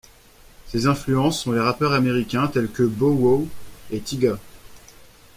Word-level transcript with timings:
Ses 0.65 0.87
influences 0.87 1.43
sont 1.43 1.51
les 1.51 1.59
rappeurs 1.59 1.91
américains 1.93 2.47
tels 2.47 2.71
que 2.71 2.81
Bow 2.81 3.11
Wow 3.13 3.47
et 3.91 3.99
Tyga. 3.99 4.39